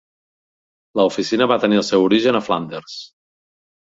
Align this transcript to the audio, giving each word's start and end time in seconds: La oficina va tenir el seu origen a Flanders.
La 0.99 1.03
oficina 1.09 1.47
va 1.51 1.57
tenir 1.65 1.77
el 1.81 1.85
seu 1.91 2.05
origen 2.05 2.39
a 2.39 2.41
Flanders. 2.47 2.97